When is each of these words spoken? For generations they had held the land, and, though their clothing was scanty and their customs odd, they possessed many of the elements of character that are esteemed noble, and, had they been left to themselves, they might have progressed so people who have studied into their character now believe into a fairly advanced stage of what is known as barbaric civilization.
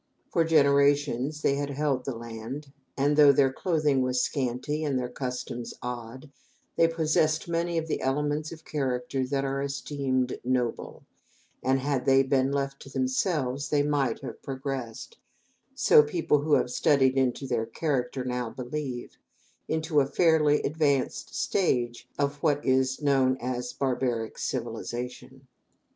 For 0.31 0.43
generations 0.43 1.43
they 1.43 1.57
had 1.57 1.69
held 1.69 2.05
the 2.05 2.15
land, 2.15 2.73
and, 2.97 3.15
though 3.15 3.31
their 3.31 3.53
clothing 3.53 4.01
was 4.01 4.19
scanty 4.19 4.83
and 4.83 4.97
their 4.97 5.07
customs 5.09 5.75
odd, 5.79 6.31
they 6.75 6.87
possessed 6.87 7.47
many 7.47 7.77
of 7.77 7.87
the 7.87 8.01
elements 8.01 8.51
of 8.51 8.65
character 8.65 9.23
that 9.27 9.45
are 9.45 9.61
esteemed 9.61 10.39
noble, 10.43 11.03
and, 11.61 11.81
had 11.81 12.07
they 12.07 12.23
been 12.23 12.51
left 12.51 12.81
to 12.81 12.89
themselves, 12.89 13.69
they 13.69 13.83
might 13.83 14.21
have 14.21 14.41
progressed 14.41 15.17
so 15.75 16.01
people 16.01 16.39
who 16.39 16.55
have 16.55 16.71
studied 16.71 17.15
into 17.15 17.45
their 17.45 17.67
character 17.67 18.25
now 18.25 18.49
believe 18.49 19.17
into 19.67 19.99
a 20.01 20.07
fairly 20.07 20.63
advanced 20.63 21.35
stage 21.35 22.09
of 22.17 22.41
what 22.41 22.65
is 22.65 23.03
known 23.03 23.37
as 23.39 23.71
barbaric 23.71 24.39
civilization. 24.39 25.45